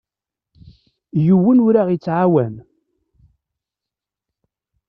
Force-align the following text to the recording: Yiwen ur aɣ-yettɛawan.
Yiwen 1.23 1.57
ur 1.65 1.75
aɣ-yettɛawan. 1.81 2.55